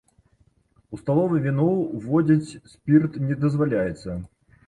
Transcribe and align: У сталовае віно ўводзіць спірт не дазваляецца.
У 0.95 0.99
сталовае 1.01 1.41
віно 1.47 1.67
ўводзіць 1.99 2.59
спірт 2.73 3.19
не 3.29 3.35
дазваляецца. 3.43 4.19